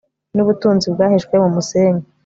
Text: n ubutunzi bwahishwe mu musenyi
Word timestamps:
n 0.35 0.37
ubutunzi 0.43 0.85
bwahishwe 0.93 1.35
mu 1.43 1.49
musenyi 1.55 2.03